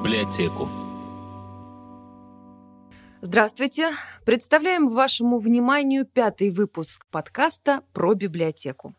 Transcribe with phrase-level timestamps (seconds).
[0.00, 0.66] библиотеку.
[3.20, 3.90] Здравствуйте!
[4.24, 8.94] Представляем вашему вниманию пятый выпуск подкаста про библиотеку.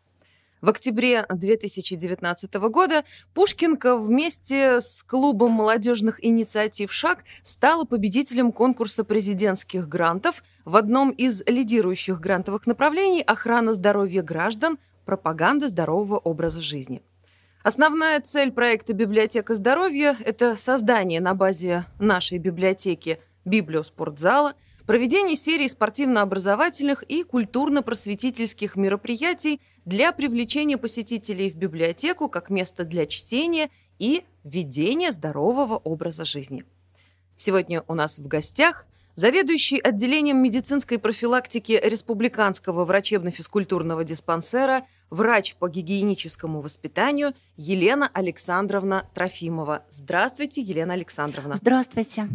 [0.60, 3.02] В октябре 2019 года
[3.34, 11.42] Пушкинка вместе с клубом молодежных инициатив «Шаг» стала победителем конкурса президентских грантов в одном из
[11.46, 14.78] лидирующих грантовых направлений «Охрана здоровья граждан.
[15.04, 17.02] Пропаганда здорового образа жизни».
[17.62, 24.54] Основная цель проекта «Библиотека здоровья»– это создание на базе нашей библиотеки библиоспортзала–
[24.86, 33.70] проведение серии спортивно-образовательных и культурно-просветительских мероприятий для привлечения посетителей в библиотеку как место для чтения
[34.00, 36.64] и ведения здорового образа жизни.
[37.36, 46.62] Сегодня у нас в гостях заведующий отделением медицинской профилактики Республиканского врачебно-физкультурного диспансера, врач по гигиеническому
[46.62, 49.84] воспитанию Елена Александровна Трофимова.
[49.90, 51.54] Здравствуйте, Елена Александровна.
[51.54, 52.28] Здравствуйте.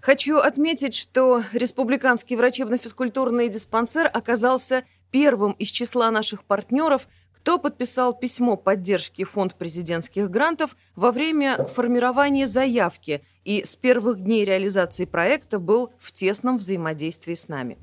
[0.00, 8.56] Хочу отметить, что Республиканский врачебно-физкультурный диспансер оказался первым из числа наших партнеров, кто подписал письмо
[8.56, 15.92] поддержки Фонд президентских грантов во время формирования заявки и с первых дней реализации проекта был
[15.98, 17.78] в тесном взаимодействии с нами.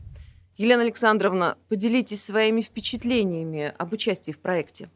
[0.58, 4.90] Елена Александровна, поделитесь своими впечатлениями об участии в проекте.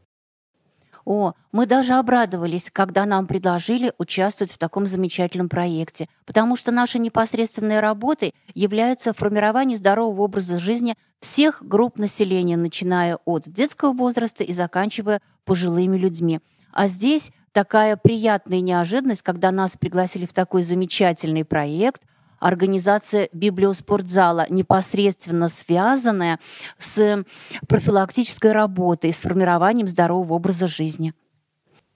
[1.04, 7.00] О, мы даже обрадовались, когда нам предложили участвовать в таком замечательном проекте, потому что нашей
[7.00, 14.52] непосредственной работой является формирование здорового образа жизни всех групп населения, начиная от детского возраста и
[14.52, 16.40] заканчивая пожилыми людьми.
[16.72, 22.02] А здесь такая приятная неожиданность, когда нас пригласили в такой замечательный проект,
[22.42, 26.40] организация библиоспортзала, непосредственно связанная
[26.76, 27.24] с
[27.68, 31.14] профилактической работой, с формированием здорового образа жизни.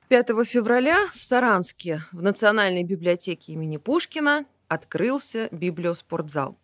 [0.08, 6.56] 5 февраля в Саранске в Национальной библиотеке имени Пушкина открылся библиоспортзал.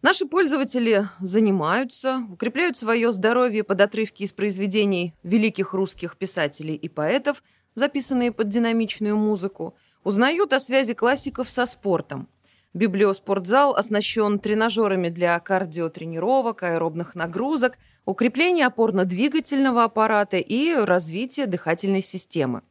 [0.00, 7.42] Наши пользователи занимаются, укрепляют свое здоровье под отрывки из произведений великих русских писателей и поэтов,
[7.74, 12.30] записанные под динамичную музыку, узнают о связи классиков со спортом–
[12.72, 22.62] Библиоспортзал оснащен тренажерами для кардиотренировок, аэробных нагрузок, укрепления опорно-двигательного аппарата и развития дыхательной системы.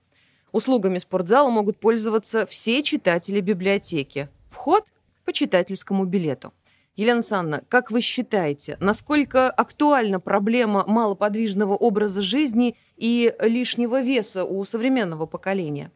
[0.53, 4.29] Услугами спортзала могут пользоваться все читатели библиотеки.
[4.49, 4.85] Вход
[5.25, 6.53] по читательскому билету.
[6.95, 14.63] Елена Санна, как вы считаете, насколько актуальна проблема малоподвижного образа жизни и лишнего веса у
[14.63, 15.91] современного поколения?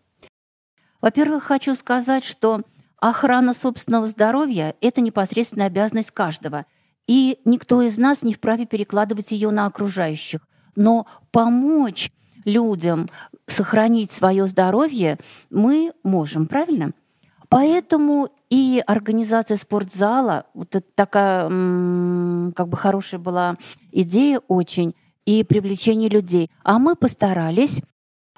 [1.01, 2.61] Во-первых, хочу сказать, что
[3.03, 6.65] Охрана собственного здоровья– это непосредственная обязанность каждого,
[7.05, 10.39] и никто из нас не вправе перекладывать ее на окружающих.
[10.77, 12.13] Но помочь
[12.45, 13.09] людям
[13.45, 15.17] сохранить свое здоровье
[15.49, 16.93] мы можем, правильно?
[17.49, 21.49] Поэтому и организация спортзала, вот это такая
[22.53, 23.57] как бы хорошая была
[23.91, 26.49] идея очень, и привлечение людей.
[26.63, 27.81] А мы постарались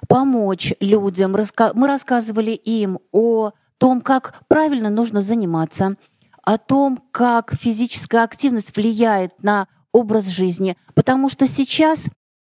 [0.08, 1.36] помочь людям.
[1.74, 5.96] Мы рассказывали им о том, как правильно нужно заниматься,
[6.42, 10.76] о том, как физическая активность влияет на образ жизни.
[10.94, 12.06] Потому что сейчас,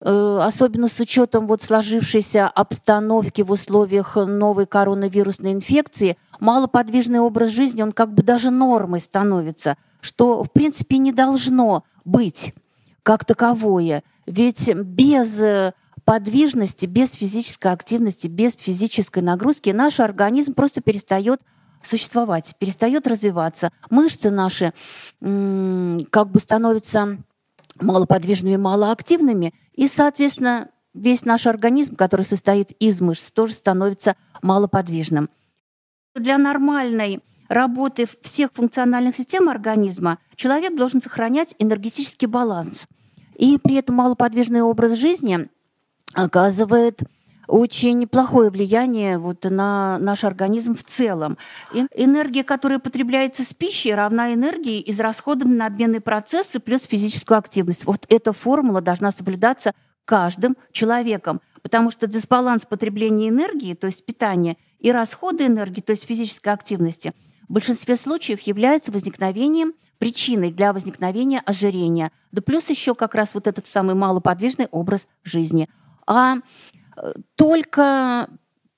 [0.01, 7.83] э, особенно с учетом вот сложившейся обстановки в условиях новой коронавирусной инфекции, малоподвижный образ жизни,
[7.83, 12.55] он как бы даже нормой становится, что, в принципе, не должно быть
[13.03, 14.05] как таковое.
[14.27, 15.73] Ведь без э,
[16.05, 21.41] подвижности, без физической активности, без физической нагрузки наш организм просто перестает
[21.83, 23.73] существовать, перестает развиваться.
[23.89, 24.73] Мышцы наши
[25.21, 27.19] как бы становятся
[27.81, 35.31] малоподвижными, малоактивными, и, соответственно, весь наш организм, который состоит из мышц, тоже становится малоподвижным.
[36.15, 42.87] Для нормальной работы всех функциональных систем организма человек должен сохранять энергетический баланс.
[43.37, 45.49] И при этом малоподвижный образ жизни
[46.15, 47.03] оказывает
[47.51, 51.37] очень плохое влияние вот на наш организм в целом.
[51.95, 57.85] Энергия, которая потребляется с пищей, равна энергии, израсходованной на обменные процессы плюс физическую активность.
[57.85, 59.73] Вот эта формула должна соблюдаться
[60.05, 66.07] каждым человеком, потому что дисбаланс потребления энергии, то есть питания, и расхода энергии, то есть
[66.07, 67.13] физической активности,
[67.49, 72.11] в большинстве случаев является возникновением причиной для возникновения ожирения.
[72.33, 75.69] Да плюс еще как раз вот этот самый малоподвижный образ жизни–
[76.11, 76.39] а
[77.37, 78.29] только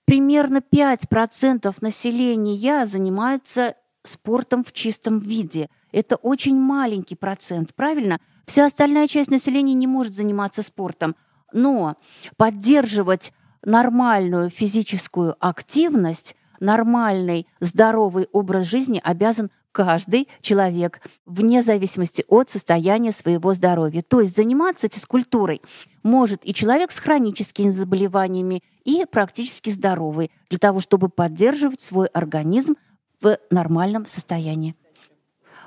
[0.04, 5.70] примерно 5% населения занимаются спортом в чистом виде.
[5.92, 8.20] Это очень маленький процент, правильно?
[8.44, 11.16] Вся остальная часть населения не может заниматься спортом.
[11.54, 11.96] Но
[12.36, 13.32] поддерживать
[13.64, 23.54] нормальную физическую активность нормальный, здоровый образ жизни обязан каждый человек, вне зависимости от состояния своего
[23.54, 24.02] здоровья.
[24.02, 25.62] То есть заниматься физкультурой
[26.02, 32.74] может и человек с хроническими заболеваниями, и практически здоровый, для того, чтобы поддерживать свой организм
[33.20, 34.74] в нормальном состоянии.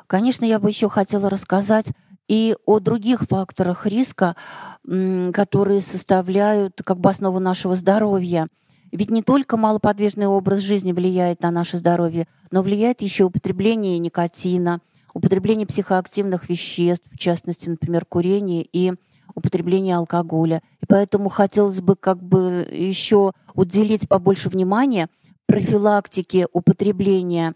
[0.08, 1.88] Конечно, я бы еще хотела рассказать
[2.28, 4.36] и о других факторах риска,
[4.84, 8.48] которые составляют как бы основу нашего здоровья.
[8.96, 14.80] Ведь не только малоподвижный образ жизни влияет на наше здоровье, но влияет еще употребление никотина,
[15.14, 18.94] употребление психоактивных веществ, в частности, например, курение и
[19.34, 20.62] употребление алкоголя.
[20.82, 25.10] И поэтому хотелось бы как бы еще уделить побольше внимания
[25.46, 27.54] профилактике употребления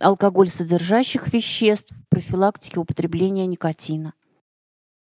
[0.00, 4.14] алкоголь содержащих веществ, профилактики употребления никотина.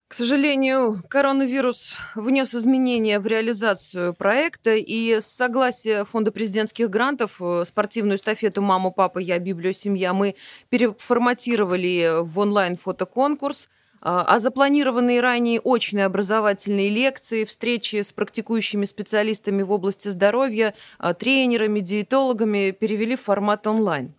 [0.08, 7.64] К сожалению, коронавирус внес изменения в реализацию проекта, и с согласия Фонда президентских грантов э,
[7.66, 10.34] спортивную эстафету «Мама, папа, я, Библия, семья» мы
[10.70, 13.68] переформатировали в онлайн-фотоконкурс,
[14.00, 21.12] а, а запланированные ранее очные образовательные лекции, встречи с практикующими специалистами в области здоровья, а,
[21.12, 24.14] тренерами, диетологами перевели в формат онлайн.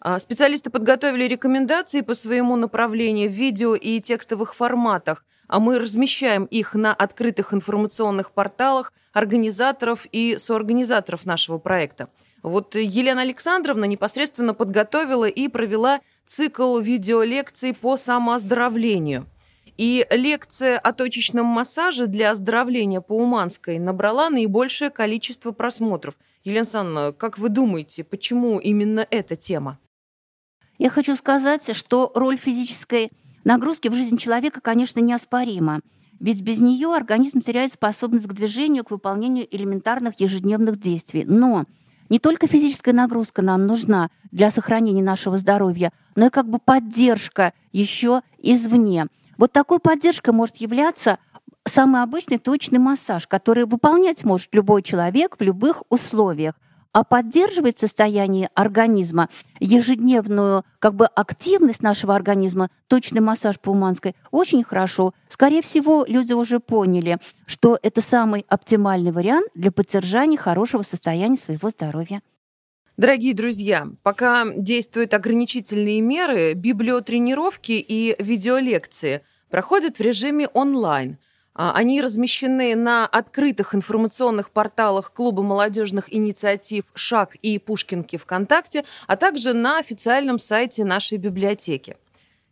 [0.00, 6.44] А, специалисты подготовили рекомендации по своему направлению в видео и текстовых форматах, а мы размещаем
[6.44, 12.08] их на открытых информационных порталах организаторов и соорганизаторов нашего проекта.
[12.42, 19.26] Вот Елена Александровна непосредственно подготовила и провела цикл видеолекций по самооздоровлению.
[19.76, 26.16] И лекция о точечном массаже для оздоровления по Уманской набрала наибольшее количество просмотров.
[26.44, 29.78] Елена Александровна, как вы думаете, почему именно эта тема?
[30.78, 33.10] Я хочу сказать, что роль физической
[33.44, 35.80] нагрузки в жизни человека, конечно, неоспорима.
[36.20, 41.24] Ведь без нее организм теряет способность к движению, к выполнению элементарных ежедневных действий.
[41.26, 41.64] Но
[42.08, 47.52] не только физическая нагрузка нам нужна для сохранения нашего здоровья, но и как бы поддержка
[47.72, 49.06] еще извне.
[49.36, 51.18] Вот такой поддержкой может являться
[51.66, 56.54] самый обычный точный массаж, который выполнять может любой человек в любых условиях
[56.94, 64.62] а поддерживает состояние организма, ежедневную как бы активность нашего организма, точный массаж по Уманской, очень
[64.62, 65.12] хорошо.
[65.28, 71.68] Скорее всего, люди уже поняли, что это самый оптимальный вариант для поддержания хорошего состояния своего
[71.68, 72.22] здоровья.
[72.96, 81.18] Дорогие друзья, пока действуют ограничительные меры, библиотренировки и видеолекции проходят в режиме онлайн–
[81.54, 89.52] они размещены на открытых информационных порталах Клуба молодежных инициатив «Шаг» и «Пушкинки ВКонтакте», а также
[89.52, 91.96] на официальном сайте нашей библиотеки.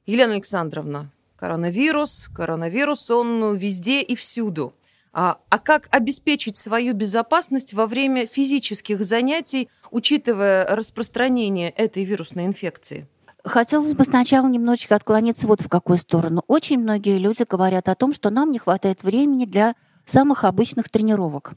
[0.06, 4.72] Елена Александровна, коронавирус, коронавирус, он везде и всюду.
[5.12, 13.06] А, а как обеспечить свою безопасность во время физических занятий, учитывая распространение этой вирусной инфекции?
[13.44, 16.44] Хотелось бы сначала немножечко отклониться вот в какую сторону.
[16.46, 19.74] Очень многие люди говорят о том, что нам не хватает времени для
[20.04, 21.54] самых обычных тренировок.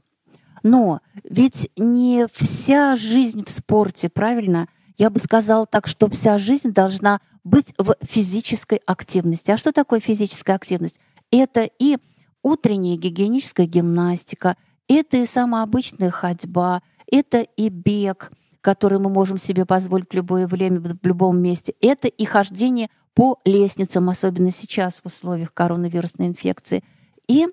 [0.63, 4.67] Но ведь не вся жизнь в спорте, правильно?
[4.97, 9.51] Я бы сказала так, что вся жизнь должна быть в физической активности.
[9.51, 10.99] А что такое физическая активность?
[11.29, 11.97] Это и
[12.41, 18.31] утренняя гигиеническая гимнастика, это и самая обычная ходьба, это и бег–
[18.65, 23.39] который мы можем себе позволить в любое время, в любом месте, это и хождение по
[23.45, 26.83] лестницам, особенно сейчас в условиях коронавирусной инфекции.
[27.27, 27.47] И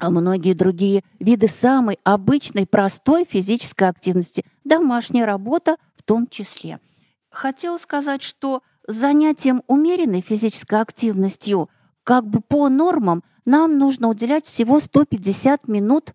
[0.00, 6.80] многие другие виды самой обычной, простой физической активности, домашняя работа в том числе.
[7.28, 11.68] Хотела сказать, что занятием умеренной физической активностью
[12.02, 16.14] как бы по нормам нам нужно уделять всего 150 минут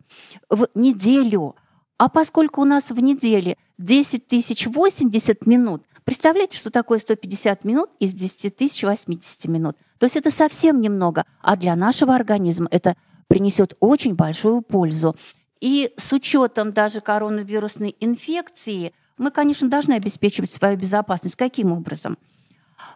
[0.50, 1.56] в неделю.
[2.00, 5.84] А поскольку у нас в неделе 10 тысяч 80 минут.
[6.04, 9.76] Представляете, что такое 150 минут из 10 тысяч 80 минут?
[9.98, 12.96] То есть это совсем немного, а для нашего организма это
[13.28, 15.16] принесет очень большую пользу.
[15.60, 21.36] И с учетом даже коронавирусной инфекции мы, конечно, должны обеспечивать свою безопасность.
[21.36, 22.18] Каким образом?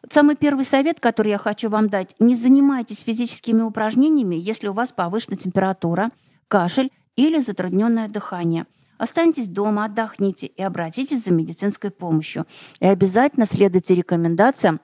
[0.10, 4.92] Самый первый совет, который я хочу вам дать, не занимайтесь физическими упражнениями, если у вас
[4.92, 6.12] повышенная температура,
[6.48, 8.66] кашель или затрудненное дыхание–
[9.00, 12.46] Останьтесь дома, отдохните и обратитесь за медицинской помощью.
[12.82, 14.82] И обязательно следуйте рекомендациям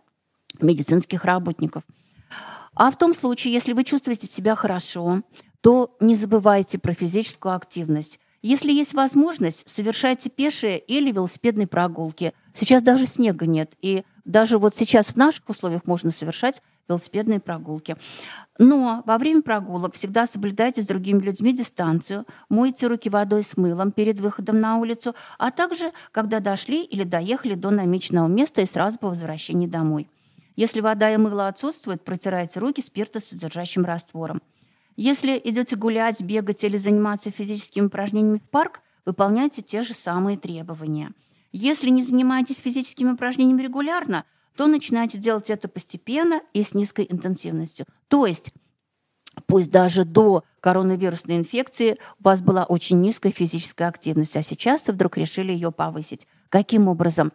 [0.61, 1.83] медицинских работников.
[2.73, 5.21] А в том случае, если вы чувствуете себя хорошо,
[5.59, 8.19] то не забывайте про физическую активность.
[8.45, 12.31] Если есть возможность, совершайте пешие или велосипедные прогулки.
[12.53, 17.97] Сейчас даже снега нет, и даже вот сейчас в наших условиях можно совершать велосипедные прогулки.
[18.59, 23.91] Но во время прогулок всегда соблюдайте с другими людьми дистанцию, мойте руки водой с мылом
[23.91, 28.99] перед выходом на улицу, а также, когда дошли или доехали до намеченного места и сразу
[28.99, 30.07] по возвращении домой.
[30.55, 34.39] Если вода и мыло отсутствуют, протирайте руки спиртосодержащим раствором.
[34.95, 41.11] Если идете гулять, бегать или заниматься физическими упражнениями в парк, выполняйте те же самые требования.
[41.51, 44.25] Если не занимаетесь физическими упражнениями регулярно,
[44.55, 47.85] то начинайте делать это постепенно и с низкой интенсивностью.
[48.07, 48.53] То есть
[49.47, 54.93] пусть даже до коронавирусной инфекции у вас была очень низкая физическая активность, а сейчас вы
[54.93, 56.25] вдруг решили ее повысить.
[56.49, 57.33] Каким образом?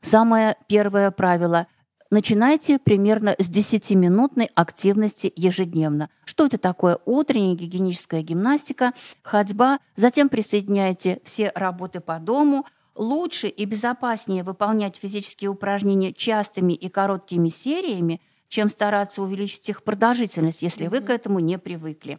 [0.00, 1.66] Самое первое правило
[2.12, 6.10] начинайте примерно с 10-минутной активности ежедневно.
[6.24, 6.98] Что это такое?
[7.06, 8.92] Утренняя гигиеническая гимнастика,
[9.22, 12.66] ходьба, затем присоединяйте все работы по дому.
[12.94, 20.60] Лучше и безопаснее выполнять физические упражнения частыми и короткими сериями, чем стараться увеличить их продолжительность,
[20.60, 22.18] если вы к этому не привыкли.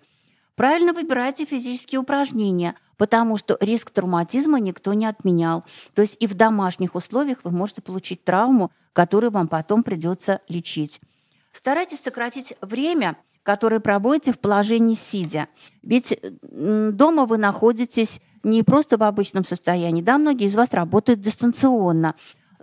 [0.55, 5.63] Правильно выбирайте физические упражнения, потому что риск травматизма никто не отменял.
[5.95, 11.01] То есть и в домашних условиях вы можете получить травму, которую вам потом придется лечить.
[11.51, 15.48] Старайтесь сократить время, которое проводите в положении сидя.
[15.81, 22.15] Ведь дома вы находитесь не просто в обычном состоянии, да, многие из вас работают дистанционно.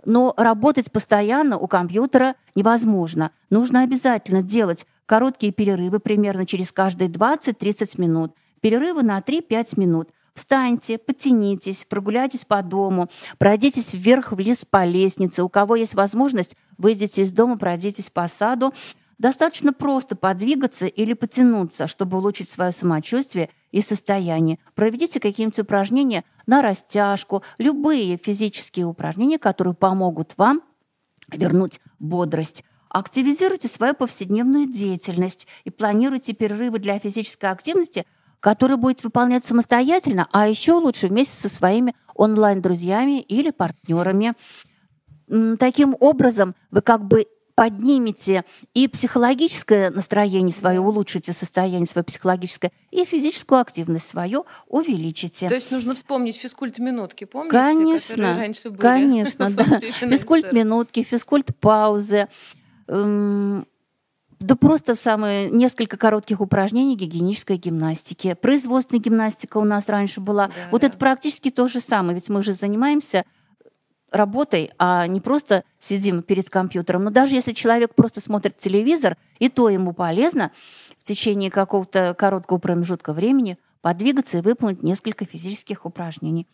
[0.05, 3.31] Но работать постоянно у компьютера невозможно.
[3.49, 10.09] Нужно обязательно делать короткие перерывы примерно через каждые 20-30 минут, перерывы на 3-5 минут.
[10.33, 15.43] Встаньте, потянитесь, прогуляйтесь по дому, пройдитесь вверх-вниз по лестнице.
[15.43, 18.73] У кого есть возможность, выйдите из дома, пройдитесь по саду.
[19.17, 24.59] Достаточно просто подвигаться или потянуться, чтобы улучшить свое самочувствие и состояние.
[24.75, 30.61] Проведите какие-нибудь упражнения на растяжку, любые физические упражнения, которые помогут вам
[31.27, 32.63] вернуть бодрость.
[32.91, 38.05] Активизируйте свою повседневную деятельность и планируйте перерывы для физической активности,
[38.41, 44.33] которые будет выполнять самостоятельно, а еще лучше вместе со своими онлайн-друзьями или партнерами.
[45.57, 48.43] Таким образом, вы как бы поднимете
[48.73, 55.47] и психологическое настроение свое, улучшите состояние свое психологическое, и физическую активность свою увеличите.
[55.47, 57.51] То есть нужно вспомнить физкульт-минутки, помните?
[57.51, 59.79] Конечно, раньше были конечно, да.
[59.79, 62.27] Физкульт-минутки, физкульт-паузы.
[62.91, 63.65] Эм,
[64.41, 68.33] да просто самые несколько коротких упражнений гигиенической гимнастики.
[68.33, 70.47] Производственная гимнастика у нас раньше была.
[70.47, 70.87] Да, вот да.
[70.87, 73.23] это практически то же самое, ведь мы же занимаемся
[74.11, 77.05] работой, а не просто сидим перед компьютером.
[77.05, 80.51] Но даже если человек просто смотрит телевизор, и то ему полезно
[80.99, 86.45] в течение какого-то короткого промежутка времени подвигаться и выполнить несколько физических упражнений.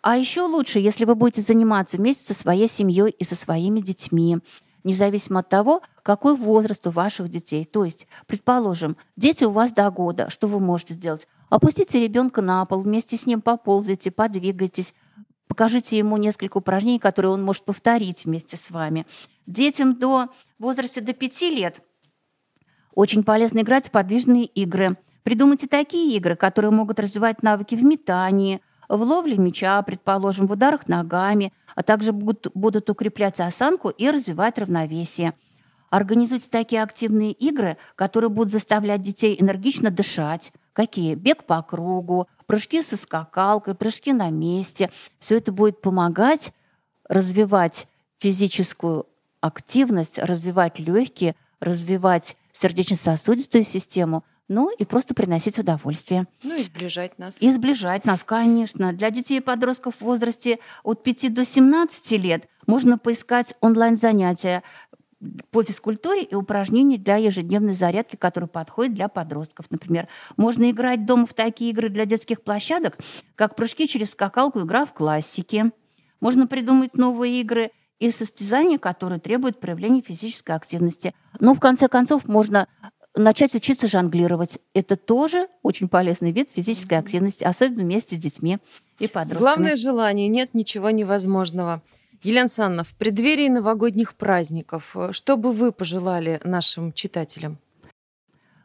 [0.00, 4.38] А еще лучше, если вы будете заниматься вместе со своей семьей и со своими детьми
[4.86, 7.64] независимо от того, какой возраст у ваших детей.
[7.64, 11.28] То есть, предположим, дети у вас до года, что вы можете сделать?
[11.50, 14.94] Опустите ребенка на пол, вместе с ним поползайте, подвигайтесь,
[15.48, 19.06] покажите ему несколько упражнений, которые он может повторить вместе с вами.
[19.46, 20.28] Детям до
[20.58, 21.82] возраста до 5 лет
[22.94, 24.96] очень полезно играть в подвижные игры.
[25.22, 30.88] Придумайте такие игры, которые могут развивать навыки в метании, в ловле мяча, предположим, в ударах
[30.88, 35.34] ногами, а также будут, будут укреплять осанку и развивать равновесие.
[35.90, 40.52] Организуйте такие активные игры, которые будут заставлять детей энергично дышать.
[40.72, 41.14] Какие?
[41.14, 44.90] Бег по кругу, прыжки со скакалкой, прыжки на месте.
[45.18, 46.52] Все это будет помогать
[47.08, 47.86] развивать
[48.18, 49.06] физическую
[49.40, 56.26] активность, развивать легкие, развивать сердечно-сосудистую систему– ну и просто приносить удовольствие.
[56.42, 57.36] Ну и сближать нас.
[57.40, 58.92] И сближать нас, конечно.
[58.92, 64.62] Для детей и подростков в возрасте от 5 до 17 лет можно поискать онлайн-занятия
[65.50, 69.66] по физкультуре и упражнения для ежедневной зарядки, которые подходят для подростков.
[69.70, 72.98] Например, можно играть дома в такие игры для детских площадок,
[73.34, 75.72] как прыжки через скакалку, игра в классике.
[76.20, 81.14] Можно придумать новые игры и состязания, которые требуют проявления физической активности.
[81.40, 82.68] Но в конце концов можно
[83.16, 84.58] начать учиться жонглировать.
[84.74, 88.58] Это тоже очень полезный вид физической активности, особенно вместе с детьми
[88.98, 89.38] и подростками.
[89.42, 91.82] Главное желание, нет ничего невозможного.
[92.22, 97.58] Елена Санна, в преддверии новогодних праздников, э, что бы вы пожелали нашим читателям?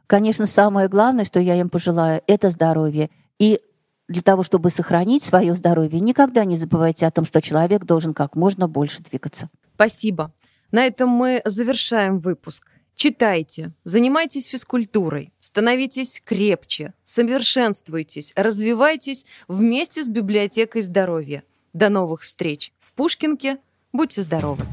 [0.07, 3.09] Конечно, самое главное, что я им пожелаю, это здоровье.
[3.39, 3.61] И
[4.07, 8.35] для того, чтобы сохранить свое здоровье, никогда не забывайте о том, что человек должен как
[8.35, 9.49] можно больше двигаться.
[9.75, 10.33] Спасибо.
[10.71, 12.65] На этом мы завершаем выпуск.
[13.03, 21.41] Читайте, занимайтесь физкультурой, становитесь крепче, совершенствуйтесь, развивайтесь вместе с библиотекой здоровья.
[21.73, 23.57] До новых встреч в Пушкинке.
[23.91, 24.65] Будьте здоровы!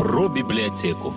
[0.00, 1.14] Про библиотеку.